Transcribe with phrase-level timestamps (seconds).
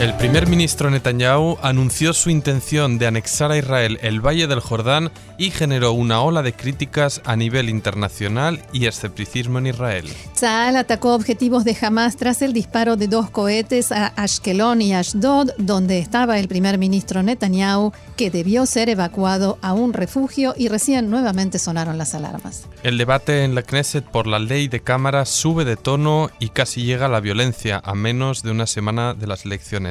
[0.00, 5.10] El primer ministro Netanyahu anunció su intención de anexar a Israel el Valle del Jordán
[5.38, 10.06] y generó una ola de críticas a nivel internacional y escepticismo en Israel.
[10.34, 15.50] Tzal atacó objetivos de Hamas tras el disparo de dos cohetes a Ashkelon y Ashdod,
[15.58, 21.10] donde estaba el primer ministro Netanyahu, que debió ser evacuado a un refugio y recién
[21.10, 22.68] nuevamente sonaron las alarmas.
[22.84, 26.84] El debate en la Knesset por la ley de cámaras sube de tono y casi
[26.84, 29.87] llega a la violencia a menos de una semana de las elecciones.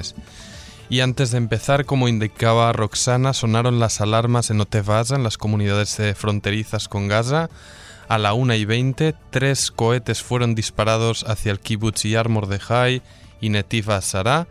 [0.89, 5.97] Y antes de empezar, como indicaba Roxana, sonaron las alarmas en Otevaza, en las comunidades
[6.15, 7.49] fronterizas con Gaza.
[8.07, 13.01] A la 1 y 20, tres cohetes fueron disparados hacia el kibbutz Yar Mordejai
[13.41, 14.47] y Netiv Sará.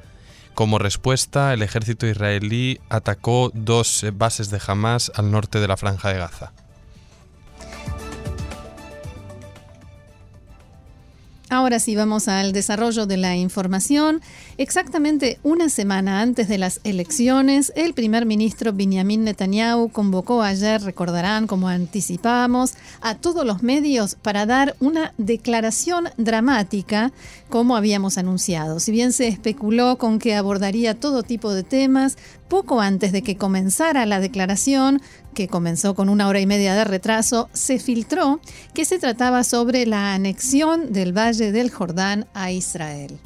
[0.54, 6.10] Como respuesta, el ejército israelí atacó dos bases de Hamas al norte de la franja
[6.10, 6.52] de Gaza.
[11.48, 14.20] Ahora sí vamos al desarrollo de la información.
[14.58, 21.46] Exactamente una semana antes de las elecciones, el primer ministro Benjamin Netanyahu convocó ayer, recordarán
[21.46, 27.12] como anticipábamos, a todos los medios para dar una declaración dramática,
[27.50, 28.80] como habíamos anunciado.
[28.80, 32.16] Si bien se especuló con que abordaría todo tipo de temas,
[32.48, 35.02] poco antes de que comenzara la declaración,
[35.34, 38.40] que comenzó con una hora y media de retraso, se filtró
[38.72, 43.20] que se trataba sobre la anexión del Valle del Jordán a Israel.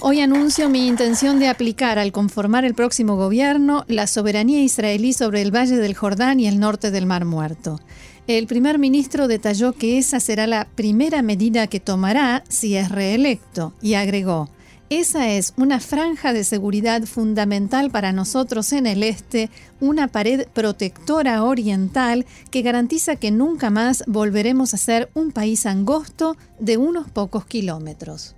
[0.00, 5.42] Hoy anuncio mi intención de aplicar al conformar el próximo gobierno la soberanía israelí sobre
[5.42, 7.78] el Valle del Jordán y el norte del Mar Muerto.
[8.26, 13.74] El primer ministro detalló que esa será la primera medida que tomará si es reelecto
[13.80, 14.50] y agregó,
[14.98, 19.48] esa es una franja de seguridad fundamental para nosotros en el este,
[19.80, 26.36] una pared protectora oriental que garantiza que nunca más volveremos a ser un país angosto
[26.58, 28.34] de unos pocos kilómetros.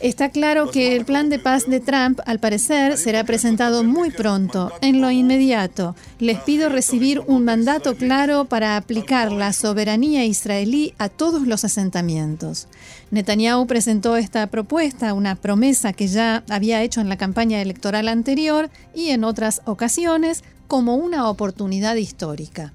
[0.00, 4.70] Está claro que el plan de paz de Trump, al parecer, será presentado muy pronto,
[4.80, 5.96] en lo inmediato.
[6.18, 12.68] Les pido recibir un mandato claro para aplicar la soberanía israelí a todos los asentamientos.
[13.10, 18.70] Netanyahu presentó esta propuesta, una promesa que ya había hecho en la campaña electoral anterior
[18.94, 22.72] y en otras ocasiones, como una oportunidad histórica.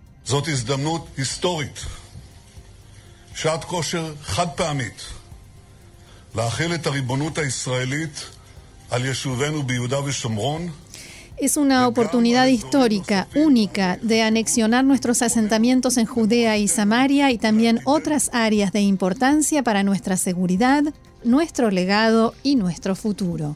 [11.37, 17.81] Es una oportunidad histórica, única, de anexionar nuestros asentamientos en Judea y Samaria y también
[17.85, 20.83] otras áreas de importancia para nuestra seguridad,
[21.23, 23.55] nuestro legado y nuestro futuro.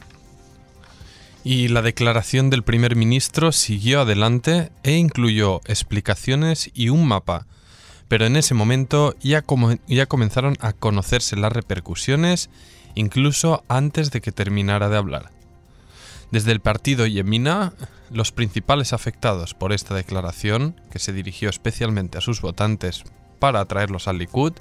[1.44, 7.46] Y la declaración del primer ministro siguió adelante e incluyó explicaciones y un mapa
[8.08, 12.50] pero en ese momento ya, comenzaron a conocerse las repercusiones
[12.96, 15.30] incluso antes de que terminara de hablar.
[16.32, 17.74] Desde el partido Yemina,
[18.12, 23.04] los principales afectados por esta declaración, que se dirigió especialmente a sus votantes
[23.40, 24.54] para atraerlos al Likud,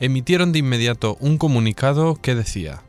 [0.00, 2.82] emitieron de inmediato un comunicado que decía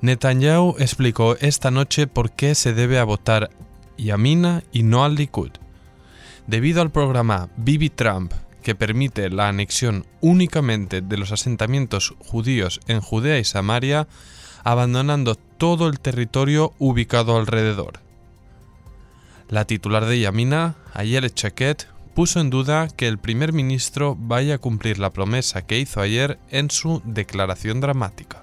[0.00, 3.50] Netanyahu explicó esta noche por qué se debe a votar
[3.96, 5.50] Yamina y no al Likud.
[6.46, 8.32] Debido al programa Bibi Trump
[8.62, 14.08] que permite la anexión únicamente de los asentamientos judíos en Judea y Samaria,
[14.64, 18.00] abandonando todo el territorio ubicado alrededor.
[19.48, 24.58] La titular de Yamina, Ayer Chaquet, puso en duda que el primer ministro vaya a
[24.58, 28.42] cumplir la promesa que hizo ayer en su declaración dramática.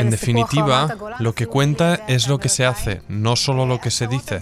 [0.00, 4.06] En definitiva, lo que cuenta es lo que se hace, no solo lo que se
[4.06, 4.40] dice.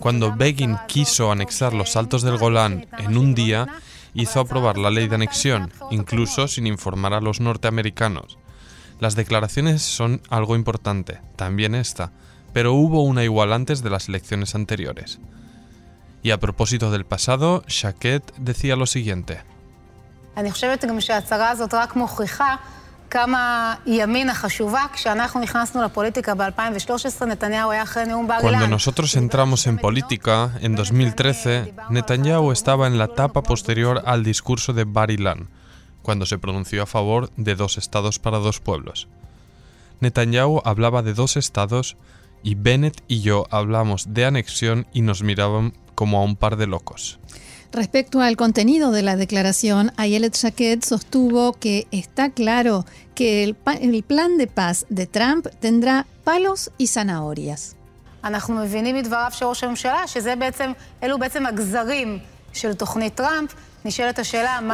[0.00, 3.66] Cuando Begin quiso anexar los Altos del Golán en un día,
[4.14, 8.38] hizo aprobar la ley de anexión, incluso sin informar a los norteamericanos.
[9.00, 12.12] Las declaraciones son algo importante, también esta,
[12.52, 15.20] pero hubo una igual antes de las elecciones anteriores.
[16.22, 19.40] Y a propósito del pasado, Shaquet decía lo siguiente.
[28.40, 34.72] Cuando nosotros entramos en política en 2013, Netanyahu estaba en la etapa posterior al discurso
[34.72, 35.48] de Barilan,
[36.02, 39.08] cuando se pronunció a favor de dos estados para dos pueblos.
[39.98, 41.96] Netanyahu hablaba de dos estados
[42.44, 46.68] y Bennett y yo hablamos de anexión y nos miraban como a un par de
[46.68, 47.18] locos.
[47.71, 52.85] Respecto al contenido de la declaración, Ayelet Shaked sostuvo que está claro
[53.15, 57.75] que el, el plan de paz de Trump tendrá palos y zanahorias.
[58.23, 60.71] אנחנו מבינים מדבריו של ראש הממשלה שזה בעצם,
[61.03, 62.19] אלו בעצם הגזרים
[62.53, 63.53] של תוכנית טראמפ.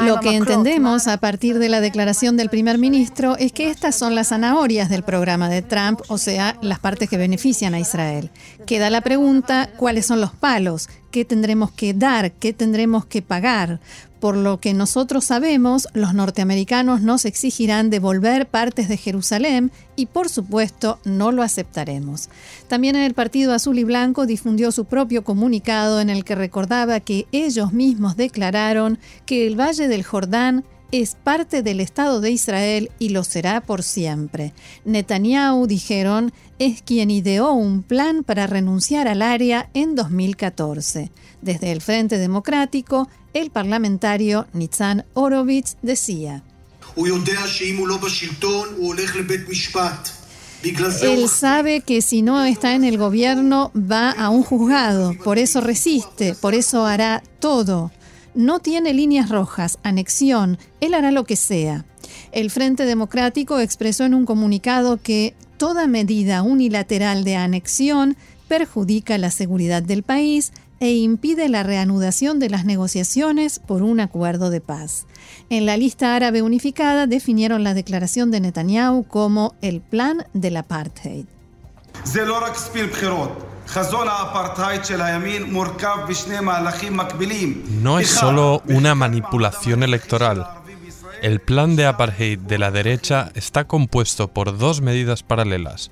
[0.03, 4.15] Lo que entendemos a partir de la declaración del primer ministro es que estas son
[4.15, 8.31] las zanahorias del programa de Trump, o sea, las partes que benefician a Israel.
[8.67, 10.89] Queda la pregunta, ¿cuáles son los palos?
[11.11, 12.33] ¿Qué tendremos que dar?
[12.33, 13.81] ¿Qué tendremos que pagar?
[14.21, 20.31] Por lo que nosotros sabemos, los norteamericanos nos exigirán devolver partes de Jerusalén y por
[20.31, 22.31] supuesto no lo aceptaremos.
[22.67, 27.27] También el Partido Azul y Blanco difundió su propio comunicado en el que recordaba que
[27.31, 33.11] ellos mismos declararon que el Valle del Jordán es parte del Estado de Israel y
[33.11, 34.53] lo será por siempre.
[34.85, 41.11] Netanyahu, dijeron, es quien ideó un plan para renunciar al área en 2014.
[41.43, 46.43] Desde el Frente Democrático, el parlamentario Nitzan Orovitz decía,
[51.03, 55.61] él sabe que si no está en el gobierno va a un juzgado, por eso
[55.61, 57.93] resiste, por eso hará todo
[58.37, 61.85] no tiene líneas rojas, anexión, él hará lo que sea.
[62.33, 68.17] El Frente Democrático expresó en un comunicado que toda medida unilateral de anexión
[68.47, 74.51] perjudica la seguridad del país e impide la reanudación de las negociaciones por un acuerdo
[74.51, 75.07] de paz.
[75.49, 81.25] En la lista árabe unificada definieron la declaración de Netanyahu como el plan del apartheid.
[87.83, 90.47] No es solo una manipulación electoral.
[91.23, 95.91] El plan de apartheid de la derecha está compuesto por dos medidas paralelas.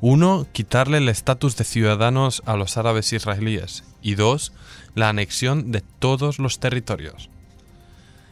[0.00, 3.84] Uno, quitarle el estatus de ciudadanos a los árabes israelíes.
[4.00, 4.52] Y dos,
[4.94, 7.28] la anexión de todos los territorios.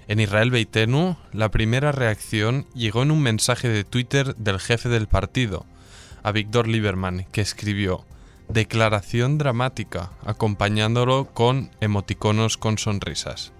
[0.06, 5.06] En Israel Beitenu, la primera reacción llegó en un mensaje de Twitter del jefe del
[5.06, 5.66] partido,
[6.22, 8.06] a Víctor Lieberman, que escribió
[8.48, 13.52] declaración dramática, acompañándolo con emoticonos con sonrisas.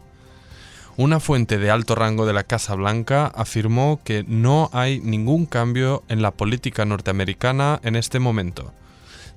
[0.96, 6.02] Una fuente de alto rango de la Casa Blanca afirmó que no hay ningún cambio
[6.08, 8.72] en la política norteamericana en este momento.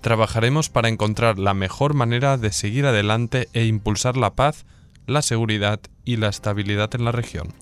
[0.02, 4.66] Trabajaremos para encontrar la mejor manera de seguir adelante e impulsar la paz,
[5.06, 7.54] la seguridad y la estabilidad en la región.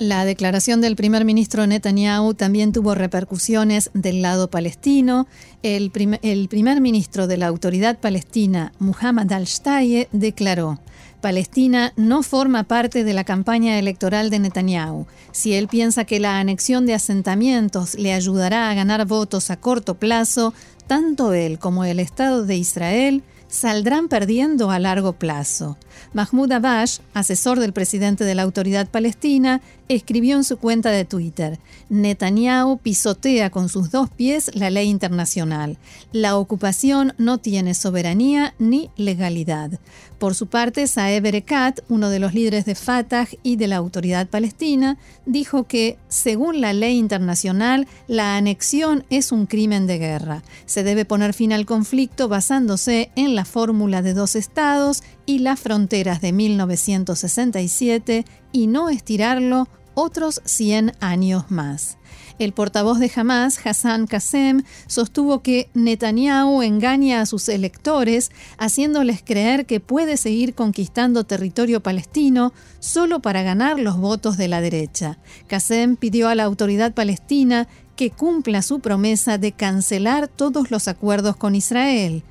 [0.00, 5.28] La declaración del primer ministro Netanyahu también tuvo repercusiones del lado palestino.
[5.62, 10.80] El, primer ministro de la autoridad palestina, Muhammad al-Shtaye, declaró,
[11.20, 15.06] Palestina no forma parte de la campaña electoral de Netanyahu.
[15.30, 19.94] Si él piensa que la anexión de asentamientos le ayudará a ganar votos a corto
[19.94, 20.54] plazo,
[20.88, 23.22] tanto él como el Estado de Israel
[23.54, 25.78] saldrán perdiendo a largo plazo.
[26.12, 31.58] Mahmoud Abbas, asesor del presidente de la autoridad palestina, escribió en su cuenta de Twitter,
[31.88, 35.78] Netanyahu pisotea con sus dos pies la ley internacional.
[36.12, 39.78] La ocupación no tiene soberanía ni legalidad.
[40.18, 44.26] Por su parte, Saeb Erekat, uno de los líderes de Fatah y de la autoridad
[44.28, 44.96] palestina,
[45.26, 50.42] dijo que, según la ley internacional, la anexión es un crimen de guerra.
[50.66, 55.60] Se debe poner fin al conflicto basándose en la fórmula de dos estados y las
[55.60, 61.98] fronteras de 1967 y no estirarlo otros 100 años más.
[62.38, 69.66] El portavoz de Hamas, Hassan Qasem, sostuvo que Netanyahu engaña a sus electores haciéndoles creer
[69.66, 75.18] que puede seguir conquistando territorio palestino solo para ganar los votos de la derecha.
[75.48, 81.36] Qasem pidió a la autoridad palestina que cumpla su promesa de cancelar todos los acuerdos
[81.36, 82.22] con Israel.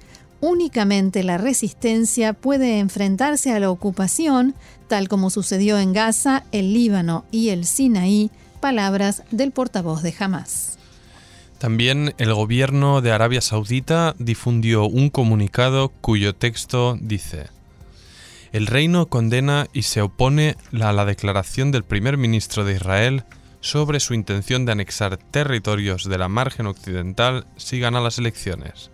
[0.45, 4.55] Únicamente la resistencia puede enfrentarse a la ocupación,
[4.89, 10.77] tal como sucedió en Gaza, el Líbano y el Sinaí, palabras del portavoz de Hamas.
[11.59, 17.47] También el gobierno de Arabia Saudita difundió un comunicado cuyo texto dice,
[18.51, 23.23] El reino condena y se opone a la declaración del primer ministro de Israel
[23.61, 28.91] sobre su intención de anexar territorios de la margen occidental si gana las elecciones.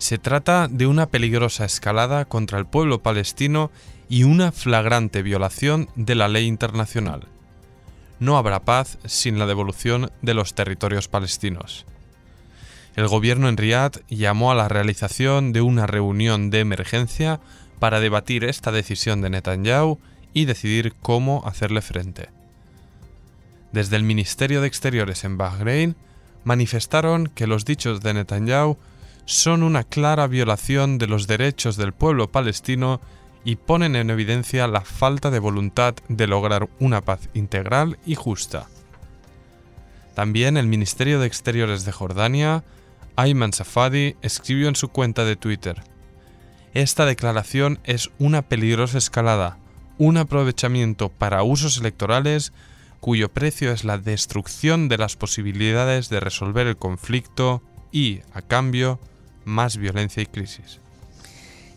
[0.00, 3.70] Se trata de una peligrosa escalada contra el pueblo palestino
[4.08, 7.28] y una flagrante violación de la ley internacional.
[8.18, 11.84] No habrá paz sin la devolución de los territorios palestinos.
[12.96, 17.38] El gobierno en Riad llamó a la realización de una reunión de emergencia
[17.78, 19.98] para debatir esta decisión de Netanyahu
[20.32, 22.30] y decidir cómo hacerle frente.
[23.70, 25.94] Desde el Ministerio de Exteriores en Bahrein
[26.42, 28.78] manifestaron que los dichos de Netanyahu
[29.30, 33.00] son una clara violación de los derechos del pueblo palestino
[33.44, 38.66] y ponen en evidencia la falta de voluntad de lograr una paz integral y justa.
[40.14, 42.64] También el Ministerio de Exteriores de Jordania,
[43.14, 45.80] Ayman Safadi, escribió en su cuenta de Twitter,
[46.74, 49.58] Esta declaración es una peligrosa escalada,
[49.96, 52.52] un aprovechamiento para usos electorales
[52.98, 58.98] cuyo precio es la destrucción de las posibilidades de resolver el conflicto y, a cambio,
[59.50, 60.78] más violencia y crisis.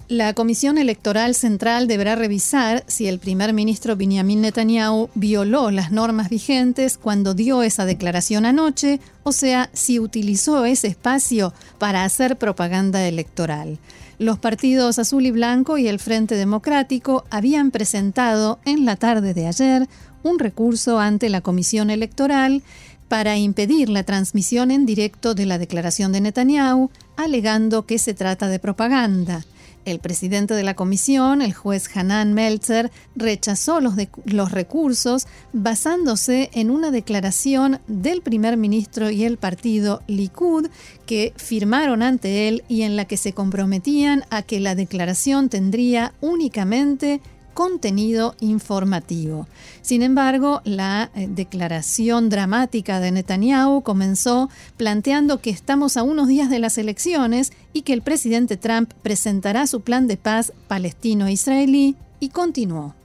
[0.10, 6.30] La Comisión Electoral Central deberá revisar si el primer ministro Benjamin Netanyahu violó las normas
[6.30, 13.08] vigentes cuando dio esa declaración anoche, o sea, si utilizó ese espacio para hacer propaganda
[13.08, 13.80] electoral.
[14.20, 19.48] Los partidos Azul y Blanco y el Frente Democrático habían presentado en la tarde de
[19.48, 19.88] ayer
[20.22, 22.62] un recurso ante la Comisión Electoral
[23.08, 28.48] para impedir la transmisión en directo de la declaración de Netanyahu, alegando que se trata
[28.48, 29.43] de propaganda.
[29.86, 36.72] El presidente de la comisión, el juez Hanan Meltzer, rechazó los, los, recursos basándose en
[36.72, 40.67] una declaración del primer ministro y el partido Likud
[41.05, 46.13] que firmaron ante él y en la que se comprometían a que la declaración tendría
[46.22, 47.20] únicamente
[47.53, 49.48] contenido informativo.
[49.81, 56.50] Sin embargo, la eh, declaración dramática de Netanyahu comenzó planteando que estamos a unos días
[56.50, 62.29] de las elecciones y que el presidente Trump presentará su plan de paz palestino-israelí y
[62.29, 62.95] continuó.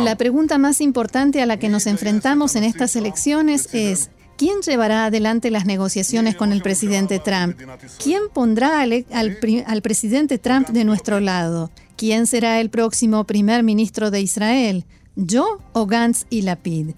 [0.00, 4.10] La pregunta más importante a la que nos enfrentamos en estas elecciones es
[4.41, 7.59] ¿Quién llevará adelante las negociaciones con el presidente Trump?
[7.97, 11.71] ¿Quién pondrá al, al, presidente Trump de nuestro lado?
[11.95, 14.85] ¿Quién será el próximo primer ministro de Israel?
[15.15, 16.91] ¿Yo o Gantz y Lapid?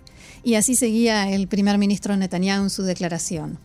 [0.44, 3.58] Y así seguía el primer ministro Netanyahu en su declaración.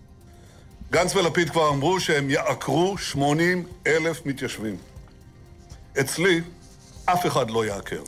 [0.90, 4.76] גנץ ולפיד כבר אמרו שהם יעקרו 80 אלף מתיישבים.
[6.00, 6.40] אצלי
[7.04, 8.02] אף אחד לא יעקר.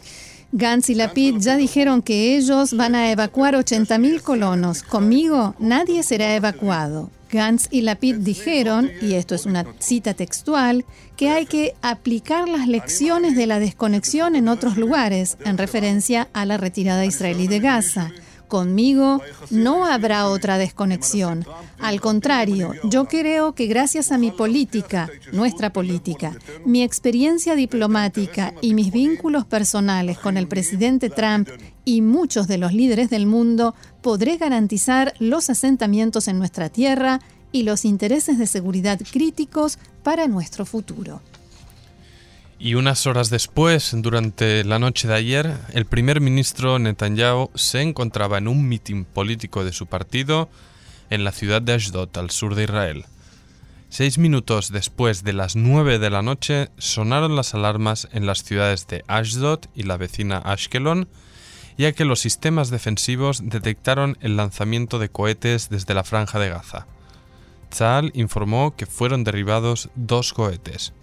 [0.54, 4.84] Gantz y Lapid ya dijeron que ellos van a evacuar 80.000 colonos.
[4.84, 7.10] Conmigo nadie será evacuado.
[7.32, 10.84] Gantz y Lapid dijeron, y esto es una cita textual,
[11.16, 16.46] que hay que aplicar las lecciones de la desconexión en otros lugares, en referencia a
[16.46, 18.12] la retirada israelí de Gaza.
[18.52, 21.46] Conmigo no habrá otra desconexión.
[21.80, 28.74] Al contrario, yo creo que gracias a mi política, nuestra política, mi experiencia diplomática y
[28.74, 31.48] mis vínculos personales con el presidente Trump
[31.86, 37.22] y muchos de los líderes del mundo, podré garantizar los asentamientos en nuestra tierra
[37.54, 41.22] y los intereses de seguridad críticos para nuestro futuro.
[42.64, 48.38] Y unas horas después, durante la noche de ayer, el primer ministro Netanyahu se encontraba
[48.38, 50.48] en un mitin político de su partido
[51.10, 53.06] en la ciudad de Ashdod, al sur de Israel.
[53.90, 58.86] Seis minutos después de las nueve de la noche sonaron las alarmas en las ciudades
[58.86, 61.08] de Ashdod y la vecina Ashkelon,
[61.80, 66.86] ya que los sistemas defensivos detectaron el lanzamiento de cohetes desde la franja de Gaza.
[67.72, 70.94] Tzal informó que fueron derribados dos cohetes.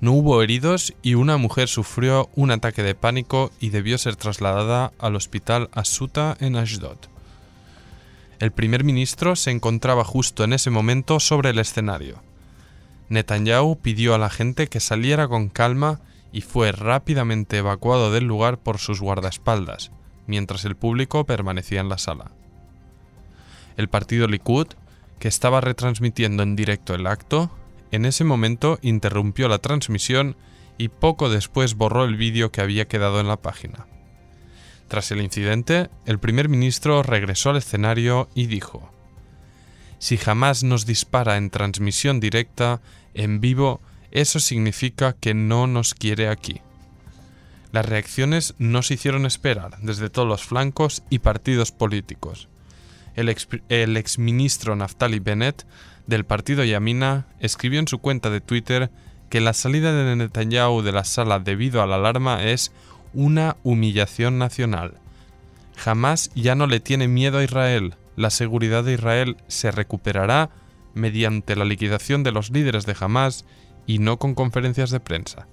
[0.00, 4.92] No hubo heridos y una mujer sufrió un ataque de pánico y debió ser trasladada
[4.98, 6.96] al hospital Asuta en Ashdod.
[8.38, 12.22] El primer ministro se encontraba justo en ese momento sobre el escenario.
[13.10, 16.00] Netanyahu pidió a la gente que saliera con calma
[16.32, 19.90] y fue rápidamente evacuado del lugar por sus guardaespaldas,
[20.26, 22.30] mientras el público permanecía en la sala.
[23.76, 24.68] El partido Likud,
[25.18, 27.50] que estaba retransmitiendo en directo el acto,
[27.90, 30.36] en ese momento interrumpió la transmisión
[30.78, 33.86] y poco después borró el vídeo que había quedado en la página.
[34.88, 38.90] Tras el incidente, el primer ministro regresó al escenario y dijo,
[39.98, 42.80] Si jamás nos dispara en transmisión directa,
[43.14, 43.80] en vivo,
[44.10, 46.60] eso significa que no nos quiere aquí.
[47.72, 52.48] Las reacciones no se hicieron esperar desde todos los flancos y partidos políticos.
[53.16, 55.64] El, ex, el exministro Naftali Bennett
[56.06, 58.90] del partido Yamina escribió en su cuenta de Twitter
[59.30, 62.72] que la salida de Netanyahu de la sala debido a la alarma es
[63.14, 64.94] una humillación nacional.
[65.76, 67.94] Jamás ya no le tiene miedo a Israel.
[68.16, 70.50] La seguridad de Israel se recuperará
[70.94, 73.44] mediante la liquidación de los líderes de Hamas
[73.86, 75.46] y no con conferencias de prensa.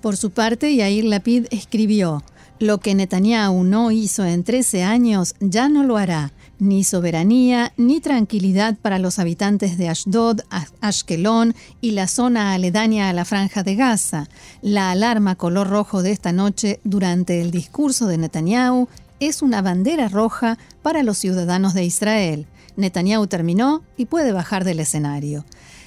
[0.00, 2.22] Por su parte, Yair Lapid escribió,
[2.60, 8.00] Lo que Netanyahu no hizo en 13 años ya no lo hará ni soberanía, ni
[8.00, 10.40] tranquilidad para los habitantes de Ashdod,
[10.80, 14.28] Ashkelon y la zona aledaña a la franja de Gaza.
[14.62, 18.88] La alarma color rojo de esta noche durante el discurso de Netanyahu
[19.20, 22.46] es una bandera roja para los ciudadanos de Israel.
[22.76, 25.44] Netanyahu terminó y puede bajar del escenario.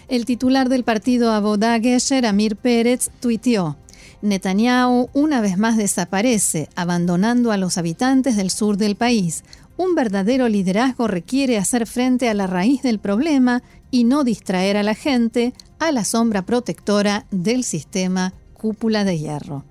[0.08, 3.78] El titular del partido Abodá Gesher, Amir Pérez, tuiteó:
[4.22, 9.46] Netanyahu una vez más desaparece, abandonando a los habitantes del sur del país.
[9.82, 14.84] Un verdadero liderazgo requiere hacer frente a la raíz del problema y no distraer a
[14.84, 19.66] la gente a la sombra protectora del sistema cúpula de hierro.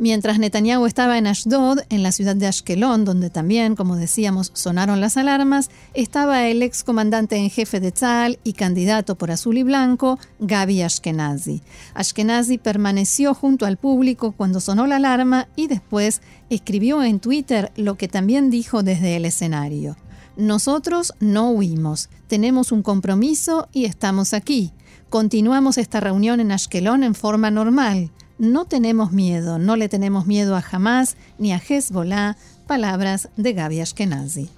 [0.00, 4.98] Mientras Netanyahu estaba en Ashdod, en la ciudad de Ashkelon, donde también, como decíamos, sonaron
[4.98, 9.62] las alarmas, estaba el ex comandante en jefe de Tzal y candidato por azul y
[9.62, 11.60] blanco, Gaby Ashkenazi.
[11.92, 17.98] Ashkenazi permaneció junto al público cuando sonó la alarma y después escribió en Twitter lo
[17.98, 19.98] que también dijo desde el escenario.
[20.34, 24.72] Nosotros no huimos, tenemos un compromiso y estamos aquí.
[25.10, 30.56] Continuamos esta reunión en Ashkelon en forma normal no tenemos miedo, no le tenemos miedo
[30.56, 34.48] a Hamas ni a Hezbollah, palabras de Gaby Ashkenazi.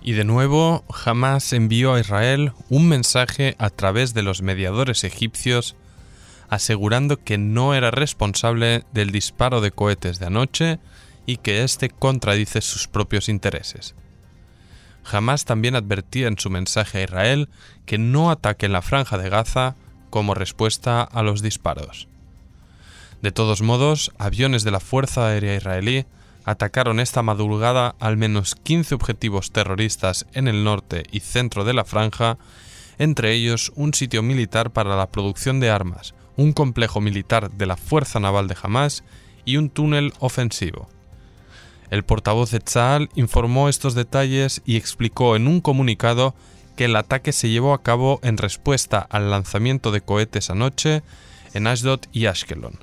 [0.00, 5.74] Y de nuevo, Hamas envió a Israel un mensaje a través de los mediadores egipcios
[6.48, 10.78] asegurando que no era responsable del disparo de cohetes de anoche
[11.26, 13.96] y que éste contradice sus propios intereses.
[15.04, 17.48] Hamas también advertía en su mensaje a Israel
[17.84, 19.74] que no ataque en la franja de Gaza
[20.10, 22.06] como respuesta a los disparos.
[23.22, 26.04] De todos modos, aviones de la Fuerza Aérea Israelí
[26.44, 31.84] atacaron esta madrugada al menos 15 objetivos terroristas en el norte y centro de la
[31.84, 32.38] franja,
[32.98, 37.76] entre ellos un sitio militar para la producción de armas, un complejo militar de la
[37.76, 39.02] Fuerza Naval de Hamas
[39.44, 40.88] y un túnel ofensivo.
[41.90, 46.34] El portavoz de Tzal informó estos detalles y explicó en un comunicado
[46.76, 51.02] que el ataque se llevó a cabo en respuesta al lanzamiento de cohetes anoche
[51.54, 52.78] en Ashdod y Ashkelon.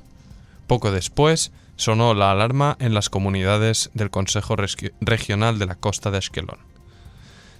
[0.66, 4.56] Poco después, sonó la alarma en las comunidades del Consejo
[5.00, 6.58] Regional de la Costa de Ashkelon.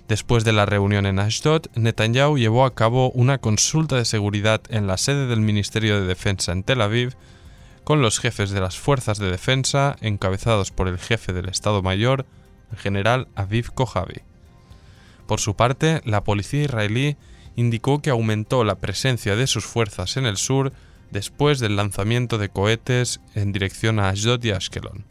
[0.09, 4.87] Después de la reunión en Ashdod, Netanyahu llevó a cabo una consulta de seguridad en
[4.87, 7.16] la sede del Ministerio de Defensa en Tel Aviv
[7.85, 12.26] con los jefes de las fuerzas de defensa encabezados por el jefe del Estado Mayor,
[12.72, 14.22] el general Aviv Kojavi.
[15.26, 17.16] Por su parte, la policía israelí
[17.57, 20.72] indicó que aumentó la presencia de sus fuerzas en el sur
[21.14, 25.05] después del lanzamiento de cohetes en dirección a Ashdod y Ashkelon.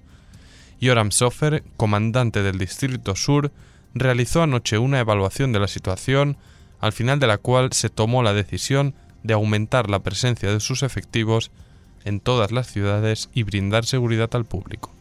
[0.80, 3.52] Yoram Sofer, comandante del Distrito Sur,
[3.96, 6.38] realizó anoche una evaluación de la situación,
[6.82, 10.84] al final de la cual se tomó la decisión de aumentar la presencia de sus
[10.84, 11.52] efectivos
[12.04, 14.94] en todas las ciudades y brindar seguridad al público.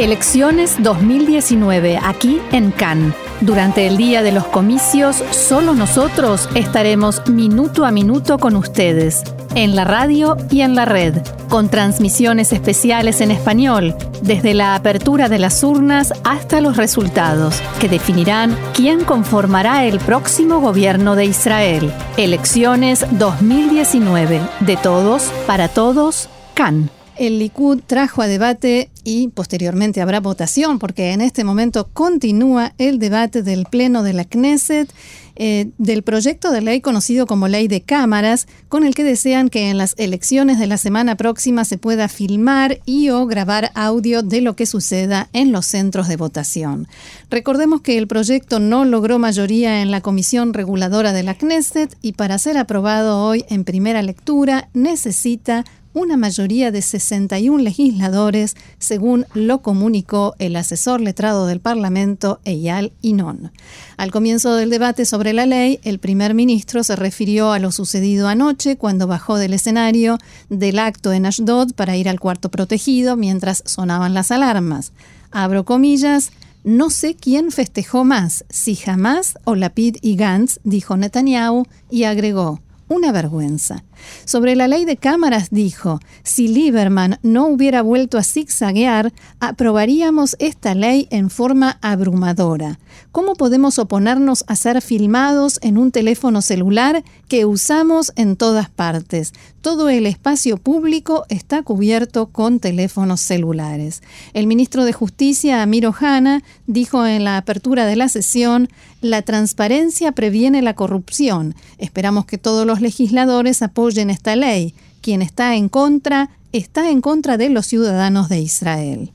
[0.00, 3.14] Elecciones 2019 aquí en Cannes.
[3.42, 9.22] Durante el día de los comicios, solo nosotros estaremos minuto a minuto con ustedes,
[9.54, 11.18] en la radio y en la red,
[11.50, 17.90] con transmisiones especiales en español, desde la apertura de las urnas hasta los resultados, que
[17.90, 21.92] definirán quién conformará el próximo gobierno de Israel.
[22.16, 26.88] Elecciones 2019, de todos, para todos, Cannes
[27.20, 33.00] el Likud trajo a debate y posteriormente habrá votación, porque en este momento continúa el
[33.00, 34.88] debate del Pleno de la Knesset
[35.34, 39.68] eh, del proyecto de ley conocido como Ley de Cámaras, con el que desean que
[39.68, 44.42] en las elecciones de la semana próxima se pueda filmar y o grabar audio de
[44.42, 46.86] lo que suceda en los centros de votación.
[47.30, 52.12] Recordemos que el proyecto no logró mayoría en la Comisión Reguladora de la Knesset y
[52.12, 59.60] para ser aprobado hoy en primera lectura necesita una mayoría de 61 legisladores, según lo
[59.62, 63.52] comunicó el asesor letrado del Parlamento, Eyal Inon.
[63.96, 68.28] Al comienzo del debate sobre la ley, el primer ministro se refirió a lo sucedido
[68.28, 73.62] anoche cuando bajó del escenario del acto en Ashdod para ir al cuarto protegido mientras
[73.66, 74.92] sonaban las alarmas.
[75.32, 76.30] Abro comillas,
[76.62, 82.60] no sé quién festejó más, si Hamas o Lapid y Gantz, dijo Netanyahu, y agregó,
[82.88, 83.82] una vergüenza.
[84.24, 90.74] Sobre la ley de cámaras dijo, si Lieberman no hubiera vuelto a zigzaguear, aprobaríamos esta
[90.74, 92.78] ley en forma abrumadora.
[93.12, 99.32] ¿Cómo podemos oponernos a ser filmados en un teléfono celular que usamos en todas partes?
[99.60, 104.02] Todo el espacio público está cubierto con teléfonos celulares.
[104.32, 108.68] El ministro de Justicia, Amir Ohana, dijo en la apertura de la sesión,
[109.02, 111.54] la transparencia previene la corrupción.
[111.78, 114.74] Esperamos que todos los legisladores apoyen en esta ley.
[115.00, 119.12] Quien está en contra está en contra de los ciudadanos de Israel.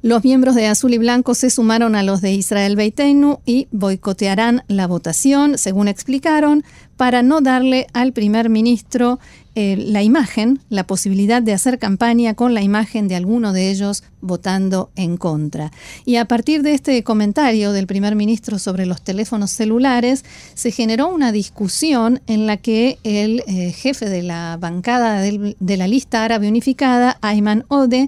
[0.00, 4.62] Los miembros de Azul y Blanco se sumaron a los de Israel Beiteinu y boicotearán
[4.68, 6.62] la votación, según explicaron,
[6.96, 9.18] para no darle al primer ministro
[9.54, 14.04] eh, la imagen, la posibilidad de hacer campaña con la imagen de alguno de ellos
[14.20, 15.72] votando en contra.
[16.04, 21.08] Y a partir de este comentario del primer ministro sobre los teléfonos celulares, se generó
[21.08, 26.46] una discusión en la que el eh, jefe de la bancada de la lista árabe
[26.46, 28.06] unificada, Ayman Ode,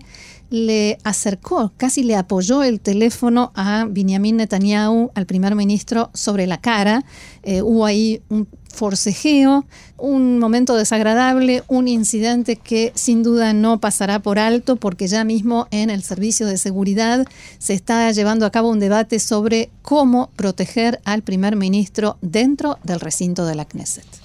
[0.51, 6.61] le acercó, casi le apoyó el teléfono a Benjamin Netanyahu, al primer ministro, sobre la
[6.61, 7.05] cara.
[7.43, 9.65] Eh, hubo ahí un forcejeo,
[9.97, 15.67] un momento desagradable, un incidente que sin duda no pasará por alto porque ya mismo
[15.71, 17.27] en el servicio de seguridad
[17.59, 23.01] se está llevando a cabo un debate sobre cómo proteger al primer ministro dentro del
[23.01, 24.20] recinto de la Knesset.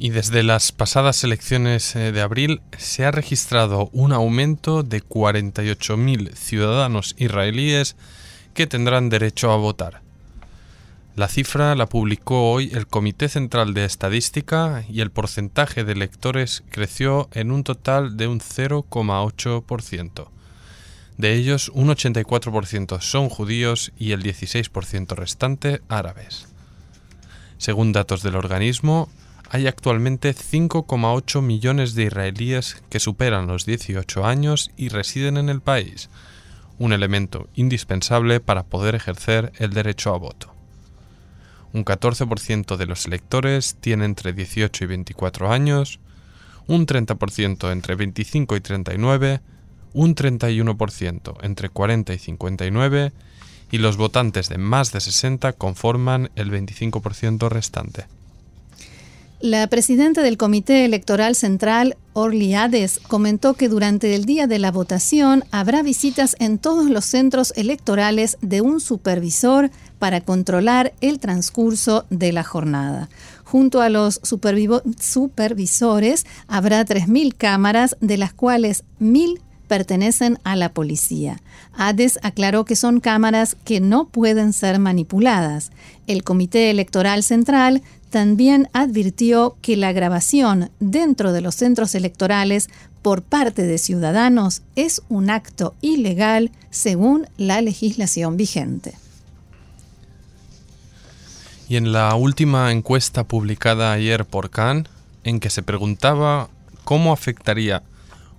[0.00, 6.34] Y desde las pasadas elecciones eh, de abril se ha registrado un aumento de 48.000
[6.34, 7.96] ciudadanos israelíes
[8.54, 10.02] que tendrán derecho a votar.
[11.16, 16.62] La cifra la publicó hoy el Comité Central de Estadística y el porcentaje de electores
[16.70, 20.28] creció en un total de un 0,8%.
[21.16, 26.46] De ellos, un 84% son judíos y el 16% restante árabes.
[27.56, 29.10] Según datos del organismo,
[29.50, 35.62] hay actualmente 5,8 millones de israelíes que superan los 18 años y residen en el
[35.62, 36.10] país,
[36.78, 40.54] un elemento indispensable para poder ejercer el derecho a voto.
[41.72, 45.98] Un 14% de los electores tiene entre 18 y 24 años,
[46.66, 49.40] un 30% entre 25 y 39,
[49.94, 53.12] un 31% entre 40 y 59
[53.70, 58.17] y los votantes de más de 60 conforman el 25% restante.
[59.40, 64.72] La presidenta del Comité Electoral Central, Orly Hades, comentó que durante el día de la
[64.72, 69.70] votación habrá visitas en todos los centros electorales de un supervisor
[70.00, 73.08] para controlar el transcurso de la jornada.
[73.44, 81.40] Junto a los supervisores habrá 3.000 cámaras, de las cuales 1.000 pertenecen a la policía.
[81.76, 85.70] Hades aclaró que son cámaras que no pueden ser manipuladas.
[86.08, 92.68] El Comité Electoral Central también advirtió que la grabación dentro de los centros electorales
[93.02, 98.94] por parte de ciudadanos es un acto ilegal según la legislación vigente.
[101.68, 104.88] Y en la última encuesta publicada ayer por Khan,
[105.22, 106.48] en que se preguntaba
[106.84, 107.82] cómo afectaría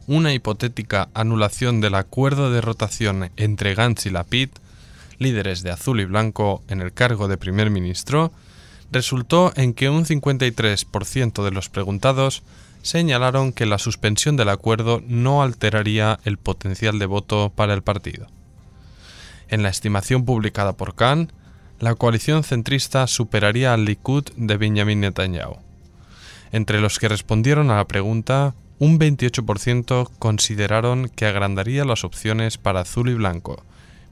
[0.10, 4.50] una hipotética anulación del acuerdo de rotación entre Gantz y Lapid,
[5.20, 8.32] líderes de azul y blanco en el cargo de primer ministro,
[8.92, 12.42] resultó en que un 53% de los preguntados
[12.82, 18.26] señalaron que la suspensión del acuerdo no alteraría el potencial de voto para el partido.
[19.48, 21.32] En la estimación publicada por Khan,
[21.80, 25.58] la coalición centrista superaría al Likud de Benjamin Netanyahu.
[26.52, 32.82] Entre los que respondieron a la pregunta, un 28% consideraron que agrandaría las opciones para
[32.82, 33.64] azul y blanco,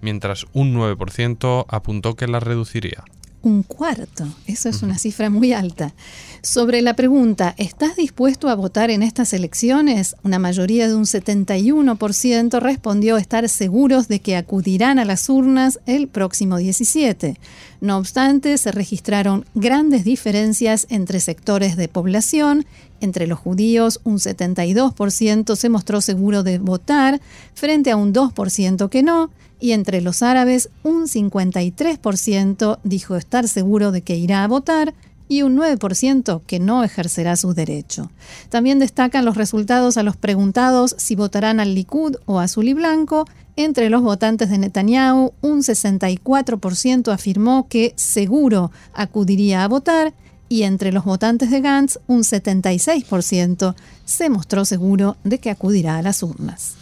[0.02, 3.04] mientras un 9% apuntó que las reduciría
[3.48, 4.28] un cuarto.
[4.46, 5.94] Eso es una cifra muy alta.
[6.42, 10.16] Sobre la pregunta, ¿estás dispuesto a votar en estas elecciones?
[10.24, 16.08] Una mayoría de un 71% respondió estar seguros de que acudirán a las urnas el
[16.08, 17.38] próximo 17.
[17.80, 22.66] No obstante, se registraron grandes diferencias entre sectores de población.
[23.00, 27.22] Entre los judíos, un 72% se mostró seguro de votar,
[27.54, 33.92] frente a un 2% que no, y entre los árabes, un 53% dijo estar seguro
[33.92, 34.94] de que irá a votar
[35.30, 38.10] y un 9% que no ejercerá su derecho.
[38.50, 43.26] También destacan los resultados a los preguntados si votarán al Likud o azul y blanco
[43.58, 50.14] entre los votantes de Netanyahu, un 64% afirmó que seguro acudiría a votar
[50.48, 56.04] y entre los votantes de Gantz, un 76% se mostró seguro de que acudirá a
[56.04, 56.76] las urnas.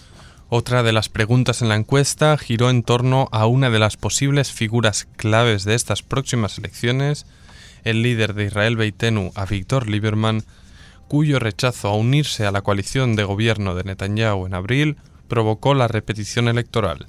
[0.57, 4.53] Otra de las preguntas en la encuesta giró en torno a una de las posibles
[4.53, 7.25] figuras claves de estas próximas elecciones,
[7.83, 10.45] el líder de Israel Beitenu, a Víctor Lieberman,
[11.09, 14.95] cuyo rechazo a unirse a la coalición de gobierno de Netanyahu en abril
[15.27, 17.07] provocó la repetición electoral.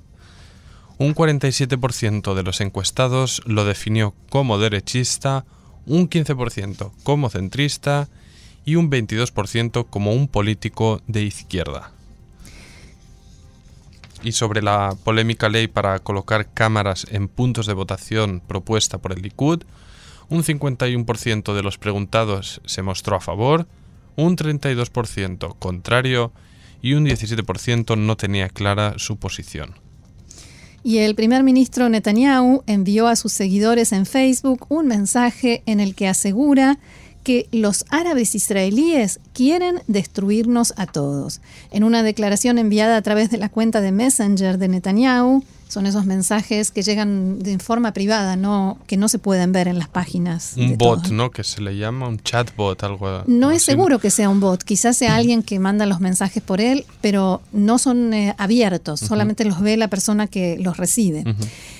[0.98, 5.44] Un 47% de los encuestados lo definió como derechista,
[5.86, 8.08] un 15% como centrista
[8.64, 11.92] y un 22% como un político de izquierda.
[14.26, 19.22] Y sobre la polémica ley para colocar cámaras en puntos de votación propuesta por el
[19.22, 19.62] Likud,
[20.28, 23.68] un 51% de los preguntados se mostró a favor,
[24.16, 26.32] un 32% contrario
[26.82, 29.76] y un 17% no tenía clara su posición.
[30.82, 35.94] Y el primer ministro Netanyahu envió a sus seguidores en Facebook un mensaje en el
[35.94, 36.80] que asegura
[37.26, 41.40] que los árabes israelíes quieren destruirnos a todos.
[41.72, 46.06] En una declaración enviada a través de la cuenta de Messenger de Netanyahu, son esos
[46.06, 50.54] mensajes que llegan de forma privada, no que no se pueden ver en las páginas.
[50.56, 51.32] Un bot, ¿no?
[51.32, 53.24] Que se le llama un chatbot, algo.
[53.26, 56.60] No es seguro que sea un bot, quizás sea alguien que manda los mensajes por
[56.60, 61.24] él, pero no son eh, abiertos, solamente los ve la persona que los recibe.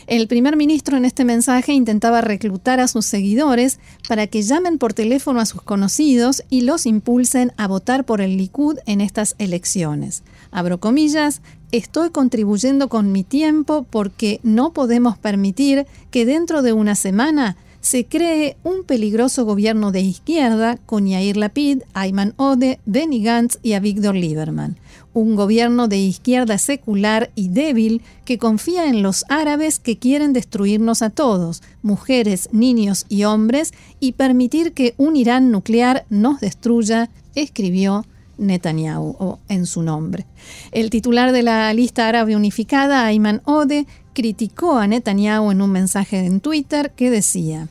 [0.07, 4.95] El primer ministro en este mensaje intentaba reclutar a sus seguidores para que llamen por
[4.95, 10.23] teléfono a sus conocidos y los impulsen a votar por el Likud en estas elecciones.
[10.53, 11.43] Abro comillas,
[11.73, 18.05] estoy contribuyendo con mi tiempo porque no podemos permitir que dentro de una semana se
[18.05, 24.17] cree un peligroso gobierno de izquierda con Yair Lapid, Ayman Ode, Benny Gantz y Avigdor
[24.17, 24.77] Lieberman.
[25.13, 31.01] Un gobierno de izquierda secular y débil que confía en los árabes que quieren destruirnos
[31.01, 38.05] a todos, mujeres, niños y hombres, y permitir que un Irán nuclear nos destruya, escribió
[38.37, 40.27] Netanyahu, o en su nombre.
[40.73, 46.27] El titular de la lista árabe unificada, Ayman Ode, criticó a Netanyahu en un mensaje
[46.27, 47.69] en Twitter que decía,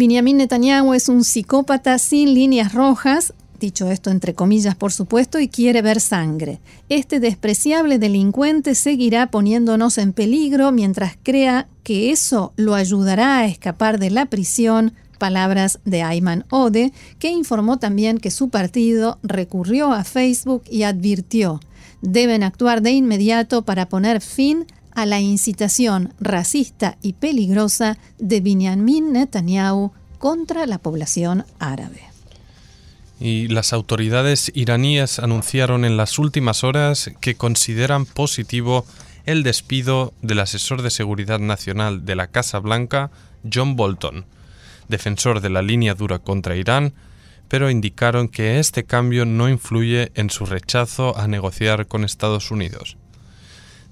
[0.00, 5.48] Benjamin Netanyahu es un psicópata sin líneas rojas, dicho esto entre comillas por supuesto, y
[5.48, 6.58] quiere ver sangre.
[6.88, 13.98] Este despreciable delincuente seguirá poniéndonos en peligro mientras crea que eso lo ayudará a escapar
[13.98, 20.04] de la prisión palabras de Ayman Ode, que informó también que su partido recurrió a
[20.04, 21.60] Facebook y advirtió,
[22.00, 29.12] deben actuar de inmediato para poner fin a la incitación racista y peligrosa de Benjamin
[29.12, 32.02] Netanyahu contra la población árabe.
[33.18, 38.86] Y las autoridades iraníes anunciaron en las últimas horas que consideran positivo
[39.26, 43.10] el despido del asesor de seguridad nacional de la Casa Blanca,
[43.52, 44.24] John Bolton,
[44.88, 46.94] defensor de la línea dura contra Irán,
[47.48, 52.96] pero indicaron que este cambio no influye en su rechazo a negociar con Estados Unidos.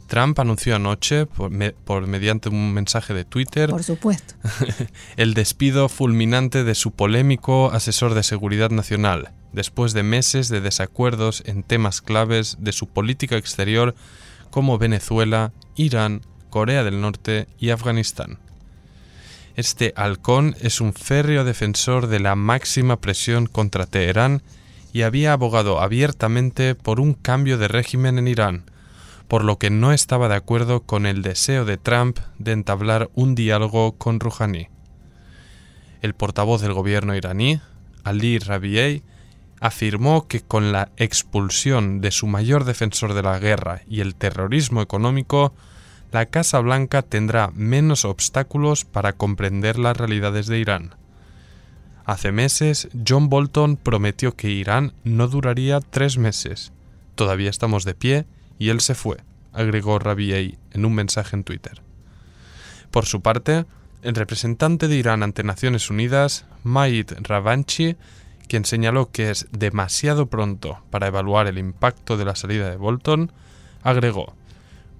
[0.08, 4.34] Trump anunció anoche, por, mediante un mensaje de Twitter, por supuesto,
[5.16, 11.42] el despido fulminante de su polémico asesor de seguridad nacional, después de meses de desacuerdos
[11.46, 13.94] en temas claves de su política exterior
[14.50, 18.38] como Venezuela, Irán, Corea del Norte y Afganistán.
[19.56, 24.42] Este halcón es un férreo defensor de la máxima presión contra Teherán
[24.92, 28.64] y había abogado abiertamente por un cambio de régimen en Irán,
[29.28, 33.34] por lo que no estaba de acuerdo con el deseo de Trump de entablar un
[33.34, 34.68] diálogo con Rouhani.
[36.00, 37.60] El portavoz del gobierno iraní,
[38.04, 39.02] Ali Rabiei,
[39.60, 44.80] afirmó que con la expulsión de su mayor defensor de la guerra y el terrorismo
[44.80, 45.52] económico,
[46.10, 50.94] la Casa Blanca tendrá menos obstáculos para comprender las realidades de Irán.
[52.06, 56.72] Hace meses, John Bolton prometió que Irán no duraría tres meses.
[57.14, 58.26] Todavía estamos de pie
[58.58, 59.18] y él se fue,
[59.52, 61.82] agregó Rabiei en un mensaje en Twitter.
[62.90, 63.66] Por su parte,
[64.02, 67.96] el representante de Irán ante Naciones Unidas, Maid Ravanchi,
[68.48, 73.32] quien señaló que es demasiado pronto para evaluar el impacto de la salida de Bolton,
[73.82, 74.34] agregó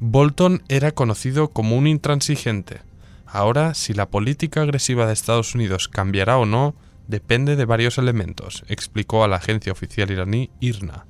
[0.01, 2.83] Bolton era conocido como un intransigente.
[3.27, 6.77] Ahora, si la política agresiva de Estados Unidos cambiará o no,
[7.09, 11.05] depende de varios elementos, explicó a la agencia oficial iraní IRNA.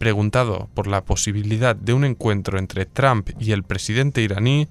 [0.00, 4.66] Preguntado por la posibilidad de un encuentro entre Trump y el presidente iraní,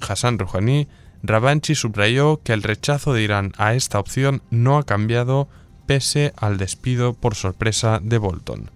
[0.00, 0.86] Hassan Rouhani,
[1.24, 5.48] Ravanchi subrayó que el rechazo de Irán a esta opción no ha cambiado
[5.86, 8.70] pese al despido por sorpresa de Bolton.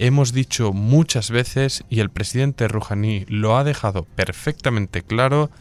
[0.00, 5.52] Hemos dicho muchas veces, y el presidente Rouhani lo ha dejado perfectamente claro,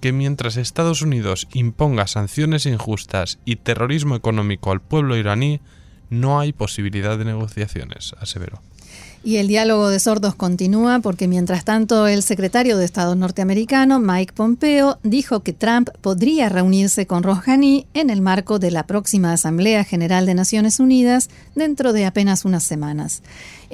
[0.00, 5.60] que mientras Estados Unidos imponga sanciones injustas y terrorismo económico al pueblo iraní,
[6.10, 8.62] no hay posibilidad de negociaciones, aseveró.
[9.26, 14.34] Y el diálogo de sordos continúa porque mientras tanto el secretario de Estado norteamericano, Mike
[14.34, 19.82] Pompeo, dijo que Trump podría reunirse con Rouhani en el marco de la próxima Asamblea
[19.84, 23.22] General de Naciones Unidas dentro de apenas unas semanas.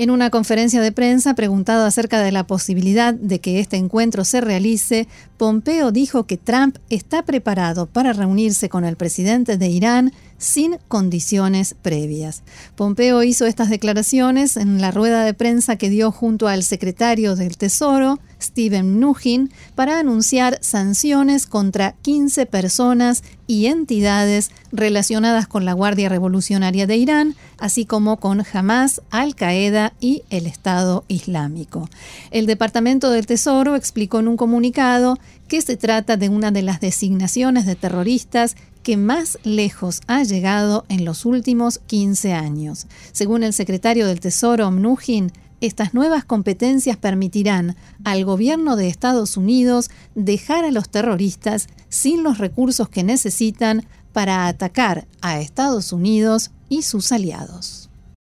[0.01, 4.41] En una conferencia de prensa preguntado acerca de la posibilidad de que este encuentro se
[4.41, 10.79] realice, Pompeo dijo que Trump está preparado para reunirse con el presidente de Irán sin
[10.89, 12.43] condiciones previas.
[12.77, 17.59] Pompeo hizo estas declaraciones en la rueda de prensa que dio junto al secretario del
[17.59, 26.09] Tesoro, Steven Mnuchin, para anunciar sanciones contra 15 personas y entidades relacionadas con la Guardia
[26.09, 31.89] Revolucionaria de Irán, así como con Hamas, Al-Qaeda y el Estado Islámico.
[32.31, 36.79] El Departamento del Tesoro explicó en un comunicado que se trata de una de las
[36.79, 42.87] designaciones de terroristas que más lejos ha llegado en los últimos 15 años.
[43.11, 49.91] Según el secretario del Tesoro, Mnuchin, estas nuevas competencias permitirán al gobierno de Estados Unidos
[50.15, 56.83] dejar a los terroristas sin los recursos que necesitan para atacar a Estados Unidos y
[56.83, 57.80] sus aliados.